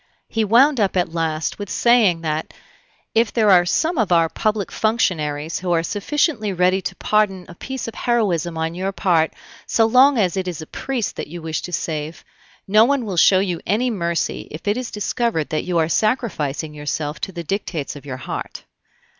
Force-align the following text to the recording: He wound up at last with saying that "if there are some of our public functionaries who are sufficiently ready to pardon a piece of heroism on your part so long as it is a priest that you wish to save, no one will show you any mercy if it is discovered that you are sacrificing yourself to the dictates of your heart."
He 0.27 0.43
wound 0.43 0.79
up 0.79 0.97
at 0.97 1.13
last 1.13 1.59
with 1.59 1.69
saying 1.69 2.21
that 2.21 2.55
"if 3.13 3.31
there 3.31 3.51
are 3.51 3.67
some 3.67 3.99
of 3.99 4.11
our 4.11 4.29
public 4.29 4.71
functionaries 4.71 5.59
who 5.59 5.71
are 5.73 5.83
sufficiently 5.83 6.51
ready 6.51 6.81
to 6.81 6.95
pardon 6.95 7.45
a 7.47 7.53
piece 7.53 7.87
of 7.87 7.93
heroism 7.93 8.57
on 8.57 8.73
your 8.73 8.91
part 8.93 9.31
so 9.67 9.85
long 9.85 10.17
as 10.17 10.35
it 10.35 10.47
is 10.47 10.59
a 10.59 10.65
priest 10.65 11.17
that 11.17 11.27
you 11.27 11.39
wish 11.39 11.61
to 11.61 11.71
save, 11.71 12.23
no 12.67 12.83
one 12.83 13.05
will 13.05 13.15
show 13.15 13.37
you 13.41 13.61
any 13.67 13.91
mercy 13.91 14.47
if 14.49 14.67
it 14.67 14.75
is 14.75 14.89
discovered 14.89 15.49
that 15.49 15.65
you 15.65 15.77
are 15.77 15.87
sacrificing 15.87 16.73
yourself 16.73 17.19
to 17.19 17.31
the 17.31 17.43
dictates 17.43 17.95
of 17.95 18.03
your 18.03 18.17
heart." 18.17 18.63